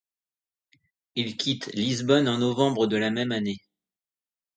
[1.13, 3.59] Il quitte Lisbonne en novembre de la même année.